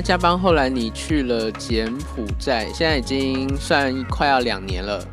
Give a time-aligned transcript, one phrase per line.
[0.00, 5.06] 加班后来你去了柬埔寨，现在已经算快要两年了。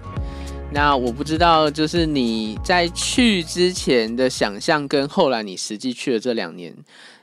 [0.72, 6.75] 那我不知道，就是你在去之前的想象，跟后来你实际去了这两年，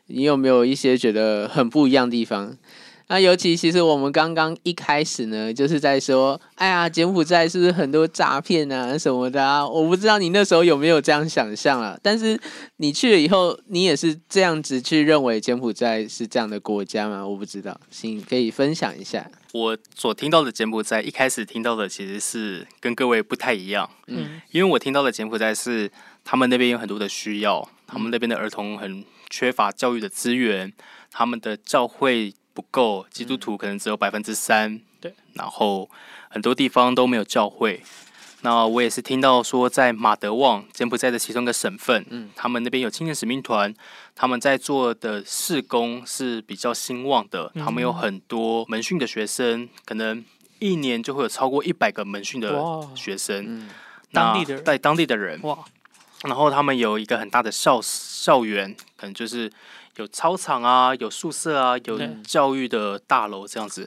[0.06, 2.56] 你有没有一些觉得很不一样的地方？
[3.12, 9.68] 那尤其其实我们刚刚一开始呢，就是在说，哎呀，柬埔寨是不是很多诈骗啊什么的啊？
[9.68, 11.94] 我不知道你那时候有没有这样想象啊。
[12.02, 12.40] 但是
[12.78, 17.28] 你去了以后，你也是这样子去认为柬埔寨是这样的国家吗？
[17.28, 19.30] 我不知道，请可以分享一下。
[19.52, 25.90] 我所听到的柬埔寨，一开始听到的其实是跟各位不太一样，嗯，因为我听到的柬埔寨是
[26.24, 30.72] 他们那边有很多的需要，他们那边的儿童很缺乏教育的资源，
[31.10, 32.32] 他们的教会。
[32.54, 34.80] 不够，基督徒可能只有百分之三。
[35.00, 35.88] 对，然后
[36.28, 37.82] 很多地方都没有教会。
[38.42, 43.72] 那我也是听到说，在马德旺，柬埔寨的其中一个省份，嗯，他们那边有青年使命团，
[44.14, 47.52] 他们在做的事工是比较兴旺的。
[47.54, 50.24] 他们有很多门训的学生，可能
[50.58, 52.60] 一年就会有超过一百个门训的
[52.94, 53.44] 学生。
[53.46, 53.68] 嗯
[54.12, 55.58] 当地的在当地的人哇，
[56.24, 59.50] 然后他们有一个很大的校校园，可能就是。
[59.96, 63.86] 有操场啊，有宿舍啊，有教育的大楼这样子。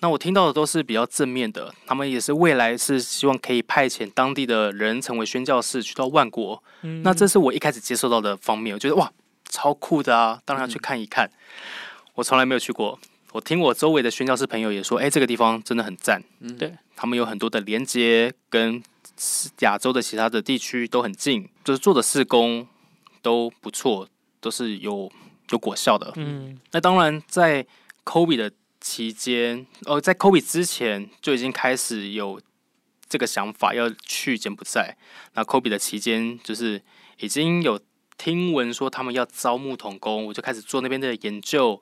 [0.00, 6.62] 那我听到的都是比较正面的，他们也是未来是希望可以派遣当地的人成为宣教士，去到万国。
[7.02, 9.10] 那这是我一开始接受到的方面，我觉得哇，
[9.48, 10.38] 超酷的啊！
[10.44, 11.30] 当然要去看一看。
[12.12, 13.00] 我从来没有去过，
[13.32, 16.22] 我听我周围的宣教士朋友也说，哎，这个地方真的很赞。
[16.40, 18.82] 嗯，对他们有很多的连接，跟
[19.60, 22.68] 亚洲的其他的地区都很近，就是做的事工
[23.22, 24.06] 都不错，
[24.40, 25.10] 都是有。
[25.50, 27.66] 有果效的，嗯，那当然在
[28.04, 32.38] COVID 的期间，哦，在 COVID 之前就已经开始有
[33.08, 34.94] 这个想法要去柬埔寨。
[35.32, 36.82] 那 COVID 的期间，就是
[37.20, 37.80] 已经有
[38.18, 41.80] 听闻说他们要招募童工，我就开始做那边的研究。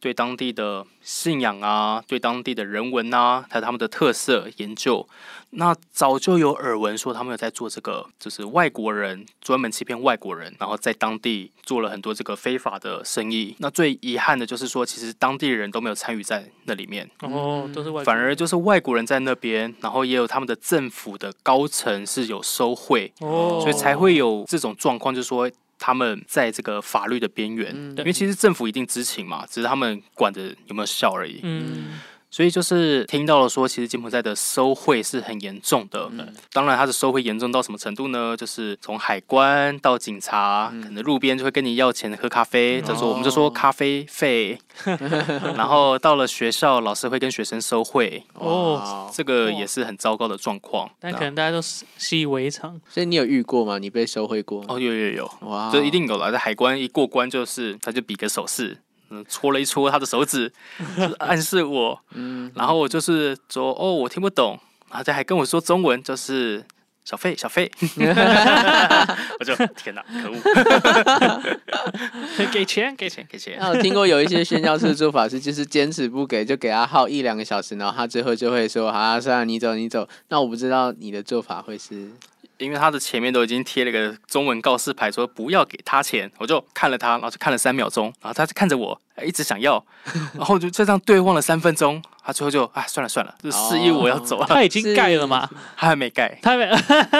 [0.00, 5.06] 对当地的信仰啊，对当地的人文啊，还有他们的特色研究，
[5.50, 13.54] 那早就有耳闻说他们有在做这个，就是外国人专门欺骗外国人，然后在当地做了很多这个非法的生意。
[13.58, 25.50] 那最遗憾的就是说，其实当地人都没有参与在那里面哦，都是外，反而就是外国人在那边，然后也有他们的政府的高层是有收贿哦，所以才会有这种状况，就是说。
[25.80, 31.40] 他们在这个法律的边缘，因为其实政府一定知情嘛，只是他们管的有没有效而已。
[31.42, 31.98] 嗯。
[32.30, 36.08] 所以就是听到了说，其实柬埔寨的收贿是很严重的。
[36.52, 38.36] 当然，它的收贿严重到什么程度呢？
[38.36, 44.58] 就是从海关到警察，可能路边就会跟你要钱喝咖啡，就说我们就说咖啡费。
[45.56, 48.24] 然后到了学校，老师会跟学生收贿。
[48.34, 50.88] 哦，这个也是很糟糕的状况。
[51.00, 52.80] 但可能大家都习以为常。
[52.88, 53.78] 所以你有遇过吗？
[53.78, 54.64] 你被收贿过？
[54.68, 56.30] 哦，有有有，哇，这一定有了。
[56.30, 58.78] 在海关一过关，就是他就比个手势。
[59.10, 60.52] 嗯，搓了一搓他的手指，
[61.18, 62.00] 暗示我。
[62.14, 66.64] 嗯，然后我就是说，哦，我听不懂，然后他还跟我说中文，就是
[67.04, 67.70] 小费，小费。
[69.40, 70.36] 我就天哪，可恶！
[72.52, 73.56] 给钱，给钱，给钱。
[73.58, 80.08] 那我听过有一些宣教士做法是，就是坚持不给，就给他耗一两个小时，然后他最后就会说，好，算了，你走，你走。
[80.28, 82.10] 那我不知道你的做法会是。
[82.60, 89.82] 因为他的前面都已经贴了个中文告示牌，说不要给他钱，我就看了他，然后就看了三秒钟，然后他就看着我，一直想要，
[90.36, 94.46] 然后就就这样对望了三分钟，他最后就啊算了算了，就示意我要走了。
[94.46, 95.48] 他已经盖了吗？
[95.76, 96.70] 他还没盖，他没。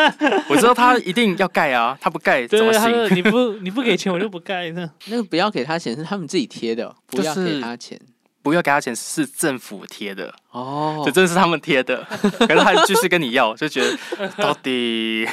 [0.49, 3.15] 我知道他一定要盖啊，他不盖 怎么行？
[3.15, 4.71] 你不你不给钱，我就不盖。
[4.72, 7.99] 那那个不要给他钱是他们自己贴的，不要给他钱。
[8.43, 10.34] 不要给他钱，是政府贴的。
[10.51, 12.03] 哦，这真的是他们贴的，
[12.41, 15.27] 可是他就是跟你要，就觉得到底，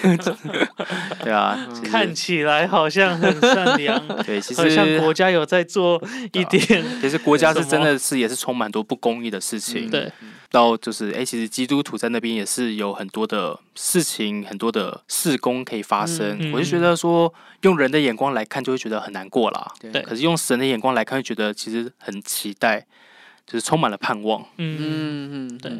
[1.23, 1.57] 对啊，
[1.89, 6.01] 看起来好像很善良， 对，其实像国家有在做
[6.33, 10.11] 一点，其实国家是真的是也是充满多不公义的事情，对。
[10.49, 16.51] 到就是，哎，其实基督徒在那边也是有很多的事情，很多的事工可以发生。
[16.53, 19.73] 我就觉得说，用人的眼光来看，就会觉得很难过啦。
[19.79, 20.01] 对。
[20.03, 22.85] 可是用神的眼光来看，会觉得其实很期待，
[23.45, 24.41] 就是充满了盼望。
[24.57, 25.71] 嗯嗯嗯，对。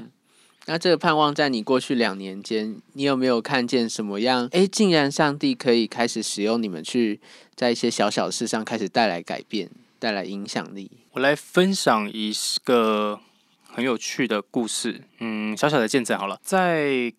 [0.66, 4.50] 那这个盼望在你过去两年间，你有没有看见什么样？
[4.52, 7.22] 哎，竟然上帝可以开始使用你们去
[7.56, 10.92] 在一些小小事上开始带来改变，带来影响力。
[11.12, 12.34] 我来分享一
[12.66, 13.22] 个。
[13.78, 16.40] 很有趣的故事，嗯，小小的见证好了。
[16.42, 17.14] 在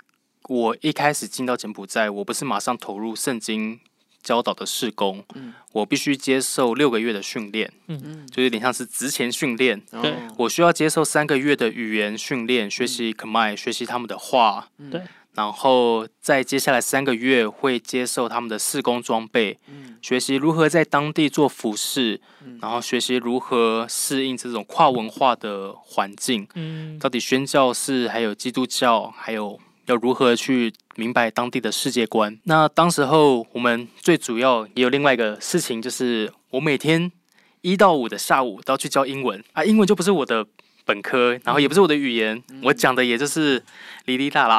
[0.49, 3.79] 我一开始进到柬埔寨，我不是马上投入圣经
[4.25, 8.03] 教导的事工，嗯，我必须接受六个月的训练，嗯。
[8.05, 15.03] 嗯，就有点像是职前训练，对，我需要接受三个月的语言训练，学习 Khmer，学习他们的话，对，
[15.35, 19.57] 然后在接下来三个月会接受他们的施工装备，
[20.03, 22.21] 学习如何在当地做服饰，
[22.61, 26.47] 然后学习如何适应这种跨文化的环境。
[26.55, 32.37] 嗯，到底宣教是还有基督教，还有要如何去明白当地的世界观？
[32.45, 37.13] 那当时候我们最主要也有另外一个事情，就是我每天
[37.61, 40.45] 一到五的下午都要去教英文啊，英文就不是我的。
[40.89, 43.63] 本科，然后也不是我的语言，我讲的也就是
[44.07, 44.59] 哩哩啦啦。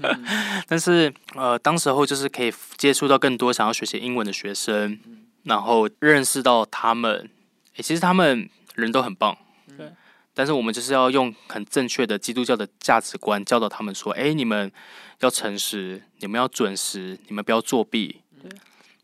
[0.68, 5.00] 但是呃，当时候就是可以接触到更多想要学习英文的学生，
[5.44, 7.30] 然后认识到他们，
[7.76, 9.34] 其实他们人都很棒。
[9.78, 9.90] 对。
[10.34, 14.70] 但是我们就是要用很正确的基督教的价值观教导他们说：，哎，你们
[15.20, 18.20] 要诚实，你们要准时，你们不要作弊。
[18.42, 18.50] 对。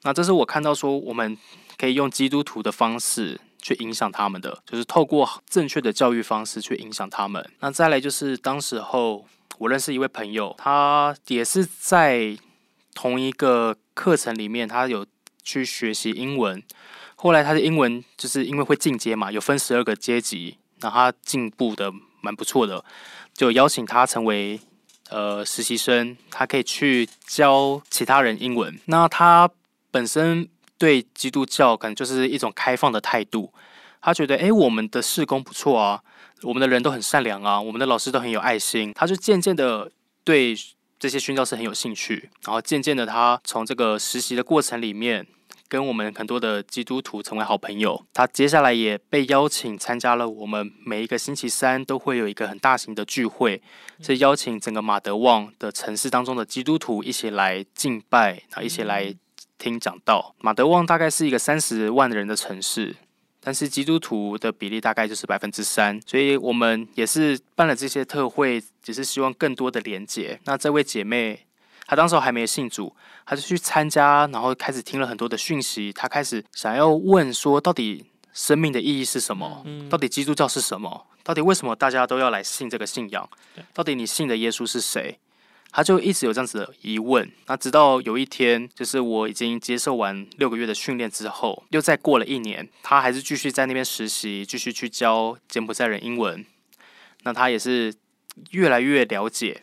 [0.03, 1.39] 那这是我看到说，我们
[1.79, 3.41] 可以用基督徒的方式。
[3.61, 7.45] 去影响他们的，就是透过正确的教育方式去影响他们。
[7.61, 9.27] 那再来就是当时候
[9.59, 12.37] 我认识一位朋友，他也是在
[12.95, 15.07] 同一个课程里面，他有
[15.43, 16.63] 去学习英文。
[17.17, 22.85] 后来他的英文就是因为会进阶嘛，有分十二个阶级，那他进步的蛮不错的，
[23.35, 24.59] 就邀请他成为
[25.11, 28.79] 呃实习生，他可以去教其他人英文。
[28.87, 29.51] 那他
[29.91, 30.49] 本身。
[30.81, 33.53] 对基督教可能就是一种开放的态度，
[34.01, 36.01] 他觉得哎，我们的事工不错啊，
[36.43, 39.93] 我们的人都很善良啊，我们的老师都很有爱心，他就渐渐的
[40.25, 40.57] 对
[40.99, 45.27] 这些宣教士很有兴趣，然后渐渐的他从这个实习的过程里面，
[45.69, 53.61] 跟我们很多的基督徒成为好朋友，他接下来也被邀请参加了我们每一个星期三都会有一个很大型的聚会，
[54.01, 59.15] 是邀请整个马德旺的城市当中的基督徒一起来敬拜，然后一起来。
[59.61, 62.97] 听讲到马德旺大概是一个三十万人的城市，
[63.39, 70.41] 但是基督徒的比例大概就是百分之三，所以我们也是办了这些特会，只是希望更多的连接。
[70.45, 71.47] 那这位姐妹，
[71.87, 72.97] 她当时还没信主，
[73.27, 79.63] 她就去参加，然后开始听了很多的讯息，她开始想要问说，到底生命的意义是什么？
[79.91, 81.07] 到底基督教是什么？
[81.23, 83.29] 到底为什么大家都要来信这个信仰？
[83.75, 85.19] 到底你信的耶稣是谁？
[85.73, 96.45] 他就一直有这样子的疑问，那直到有一天，就是我已经接受完六个月的训练之后，又再过了一年，他还是继续在那边实习，继续去教柬埔寨人英文。
[97.23, 97.95] 那他也是
[98.51, 99.63] 越来越了解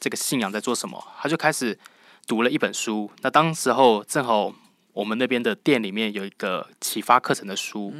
[0.00, 1.78] 这个信仰在做什么，他就开始
[2.26, 3.10] 读了一本书。
[3.22, 4.52] 那当时候正好
[4.92, 7.94] 我们那边的店里面有一个启发课程的书，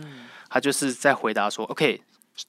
[0.49, 2.01] 他就是在回答说：“OK。”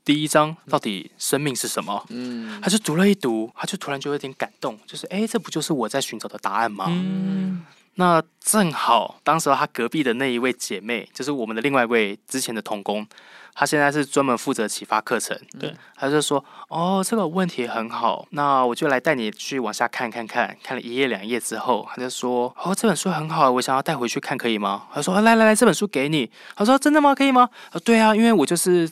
[0.04, 2.04] 第一章到底生命是什么？
[2.10, 6.86] 嗯，他就读了一读，他就突然就有点感动，就是哎，这不就是我在寻找的答案吗？
[6.90, 7.64] 嗯，
[7.96, 13.06] 那正好当时他隔壁的那一位姐妹，就是我们的另外一位之前的童工，
[13.54, 15.40] 她现在是专门负责启发课程。
[15.60, 20.58] 对，他就说哦，这个问题很好，那我就来带你去往下看看看。
[20.64, 24.88] 看了一页两页之后，他就说哦，这本书很好，我想要带回去看，可以吗？
[24.94, 26.30] 他说来来来，这本书给你。
[26.56, 27.14] 他说真的吗？
[27.14, 27.48] 可以吗？
[27.72, 28.90] 啊，对啊，因为我就是。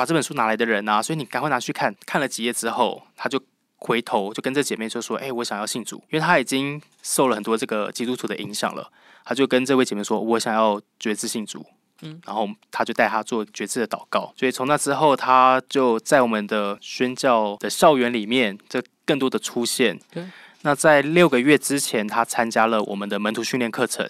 [0.00, 1.94] 把这本书拿来的人啊，所以你赶快拿去看。
[2.06, 3.38] 看了几页之后，他就
[3.76, 8.90] 回头就跟这姐妹就说：“哎，我想要信主，因为他已经受了很多这个基督徒的影响了。”
[9.26, 11.66] 他就跟这位姐妹说：“我想要觉知信主。”
[12.00, 14.32] 嗯，然后他就带他做觉知的祷告。
[14.34, 20.00] 所以从那之后，他就在我们的宣教的校园里面，这更多的出现。
[20.62, 24.08] 那在六个月之前，他参加了我们的门徒训练课程。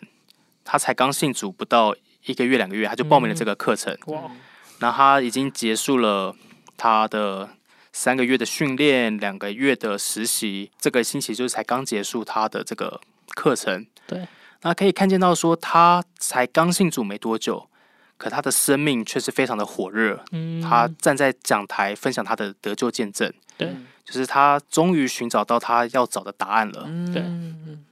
[0.64, 1.96] 他才刚信主不到
[2.26, 3.96] 一个月两个月，他就报名了这个课程。
[4.06, 4.30] 哇！
[4.80, 6.34] 那他已经结束了
[6.76, 7.50] 他的
[7.92, 13.00] 三个月的训练，两个月的实习，这个星期就是才刚结束他的这个
[13.34, 13.86] 课程。
[14.06, 14.26] 对，
[14.62, 17.68] 那可以看见到说他才刚信主没多久，
[18.16, 20.24] 可他的生命却是非常的火热。
[20.32, 23.32] 嗯，他站在讲台分享他的得救见证。
[23.56, 23.74] 对。
[24.10, 26.82] 就是他终于寻找到他要找的答案了。
[27.14, 27.22] 对，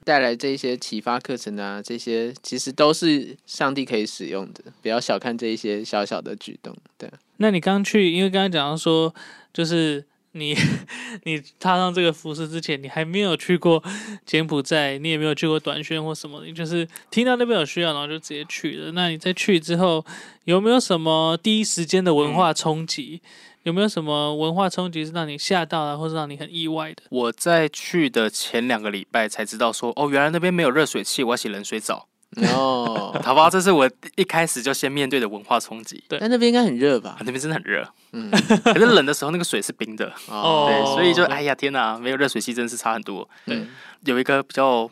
[0.04, 6.76] 带来这些启发课程啊，这些其实都是上帝可以使用的，不要小看这一些小小的举动。
[6.98, 9.14] 对，那你刚去，因为刚刚讲到说，
[9.52, 10.56] 就是你
[11.22, 13.80] 你踏上这个服饰之前，你还没有去过
[14.26, 18.90] 柬埔寨，你也没有去过短宣或什么，你就是听到那边有需要，然后就直接去了。
[18.90, 20.04] 那你在去之后，
[20.44, 23.20] 有没有什么第一时间的文化冲击？
[23.64, 27.02] 有没有什么文化冲击是让你吓到了，或是让你很意外的？
[27.10, 32.08] 我在去的前两个礼拜才知道，说哦，原来那边没有热水器，我要洗冷水澡。
[32.54, 36.04] 哦， 好吧，这是我一开始就先面对的文化冲击。
[36.08, 37.16] 对，但那边应该很热吧？
[37.20, 37.86] 那边真的很热。
[38.12, 38.30] 嗯，
[38.62, 40.12] 可是冷的时候那个水是冰的。
[40.28, 43.28] 哦，对，所以就哎呀天哪，没有热水器真是差很多。
[43.46, 43.66] 对，
[44.04, 44.88] 有一个比较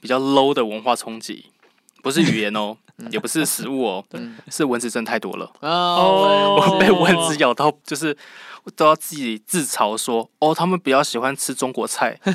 [0.00, 1.46] 比较 low 的文化冲击，
[2.08, 2.74] 不是语言哦。
[3.12, 4.04] 也不是食物哦，
[4.50, 5.48] 是蚊子真太多了。
[5.60, 8.16] 哦，我被蚊子咬到，就是
[8.74, 12.18] 都要自己自嘲说，哦，他们比较喜欢吃中国菜，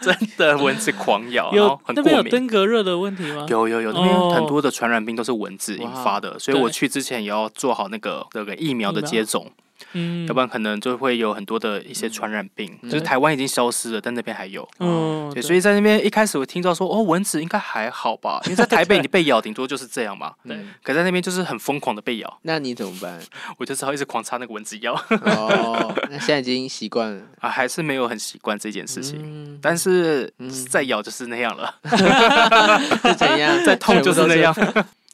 [0.00, 2.30] 真的蚊子狂咬，然有后很过敏。
[2.30, 3.44] 登革热的问题吗？
[3.50, 9.52] 有有有，那边哦很多的传染病都是蚊子引发的，所以我去之前也要做好那个那个疫苗的接种，
[9.92, 12.78] 嗯，要不然可能就会有很多的一些传染病。
[12.84, 14.66] 就是台湾已经消失了，但那边还有。
[14.80, 23.18] 嗯，对，所以在那边一开始我听到说，哦，蚊子应该还好吧， 因为在台北你被咬顶多就是这样嘛， 对嗯可在那边就是很疯狂的被咬，那你怎么办？
[23.58, 27.22] 我就只好一直狂擦那个蚊子药哦，那现在已经习惯了。
[27.40, 29.18] 啊，还是没有很习惯这件事情。
[29.22, 31.74] 嗯，但是嗯再咬就是那样了，
[33.02, 33.64] 是怎样？
[33.64, 34.54] 再痛就是那样。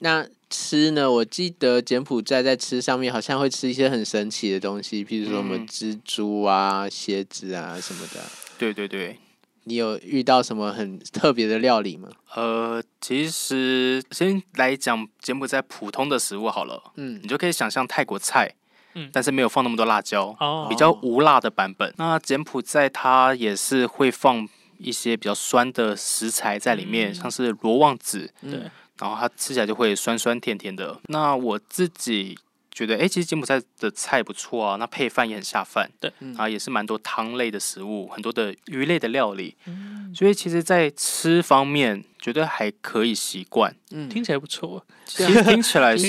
[0.01, 1.11] 那吃呢？
[1.11, 8.21] 我记得柬埔寨在吃上面好像会吃一些很神奇的东西，譬如说什么嗯蜘蛛啊、蝎子啊什么的。
[8.59, 9.19] 对对对，
[9.65, 12.09] 你有遇到什么很特别的料理吗？
[12.35, 18.55] 呃，其实先来讲柬埔寨普通的食物好了，嗯你就可以想象泰国菜，
[18.95, 21.93] 嗯但是没有放那么多辣椒，哦，比较无辣的版本。
[21.99, 28.61] 那柬埔寨它也是会放一些比较酸的食材在里面，嗯像是罗望子，嗯对
[29.01, 30.99] 然后它吃起来就会酸酸甜甜的。
[31.09, 32.39] 那我自己
[32.71, 42.03] 觉得，哎、其实柬埔寨的菜不错啊，那配饭也很下饭，对嗯啊，也是蛮多汤类的食物，很多的鱼类的料理，嗯所以其实，在吃方面，
[42.33, 43.75] 觉得还可以习惯。
[43.91, 44.09] 嗯。
[44.09, 46.09] 听起来不错，其实听起来 是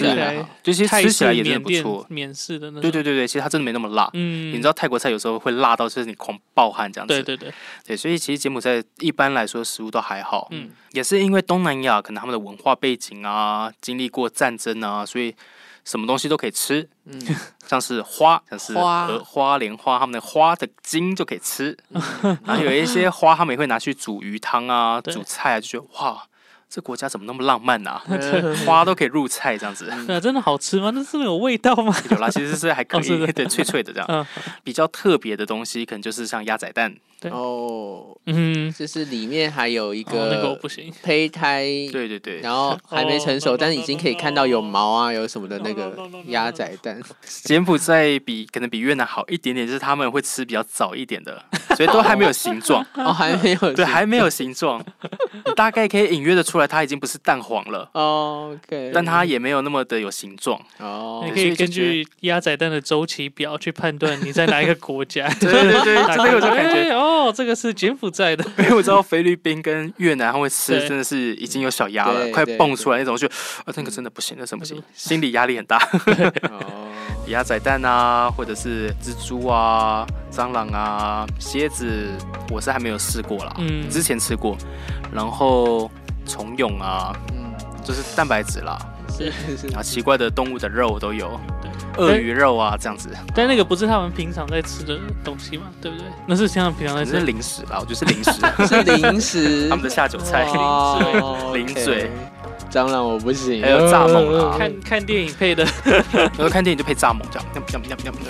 [0.62, 2.06] 就其实吃起来也真的不错。
[2.10, 4.10] 缅式的那种，对对对对，其实它真的没那么辣。
[4.14, 7.54] 嗯，你知道泰国菜有时候会辣到就是你狂暴汗这样子，对对对，
[7.86, 10.70] 对所以其实柬埔寨一般来说食物都还好，嗯。
[10.92, 15.34] 也是因为东南亚可能他们的文化背景啊，经历过战争啊，所以
[15.86, 17.20] 什么东西都可以吃，嗯
[17.68, 21.78] 像是花，像是花荷花、莲花，他们的花的茎就可以吃，
[22.46, 26.24] 然后有一些花他们也会拿去煮鱼汤啊、煮菜啊，就觉得哇，
[26.70, 28.02] 这国家怎么那么浪漫啊？
[28.10, 29.92] 嗯花都可以入菜这样子。
[30.22, 30.92] 真的好吃吗？
[30.94, 31.96] 那是有味道吗？
[32.12, 34.08] 有啦，其实是还可以，哦对，脆脆的这样。
[34.10, 34.26] 嗯
[34.64, 37.32] 比较特别的东西，可能就是像鸭仔蛋，对。
[37.32, 45.96] 哦，嗯，就是里面还有一哦那个我个不行，胚胎，对对对，然后还没成熟，哦但是已经可以看到有毛啊，有什么的那个.
[46.28, 47.00] 鸭仔蛋。
[47.44, 51.44] 柬埔寨比可能比越南好一点点，就是他们会吃比较早一点的，
[51.76, 54.84] 所以都还没有形状， 哦，还没有，对，还没有形状，
[55.46, 60.60] 你大概可以隐约的出来，它已经不是蛋黄了，哦，OK，但它也没有那么的有形状。
[60.78, 61.22] 哦。
[61.26, 65.28] 你，可所以根据鸭仔蛋的周期表去判断你在哪一个国家。
[65.40, 70.88] 对 对对，打这 个我就感觉，哎哦，这个是柬埔寨的， 因为我知道菲律宾跟越南他会吃，对。
[70.88, 75.78] 真的是已经有小鸭了，快蹦出来那种，我就啊，那个真的不行，那什么不行，心理压力很大。
[76.50, 76.90] 哦，
[77.28, 82.08] 鸭仔蛋啊，或者是蜘蛛啊、蟑螂啊、蝎子，
[82.50, 83.54] 我是还没有试过啦。
[83.60, 83.90] 嗯。
[83.90, 84.58] 之前吃过，
[85.14, 85.90] 然后
[86.26, 88.78] 虫蛹啊，嗯，就是蛋白质啦，
[89.10, 91.59] 是是然后奇怪的动物的肉都有，对
[92.00, 96.06] 鳄鱼肉啊这样子，但那个不是他们平常在吃的东西嘛，对不对？
[96.26, 97.20] 那是像平常在吃。
[97.20, 98.32] 零食啦，我觉得是零食，
[98.68, 102.12] 是零食， 他们的下酒菜，哦 零嘴零嘴。
[102.72, 104.56] 蟑螂我不行，还有蚱蜢啊。
[104.58, 108.22] 看看电影配的，有时候看电影就配蚱蜢这样，喵喵喵喵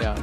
[0.00, 0.10] 喵。
[0.10, 0.16] 了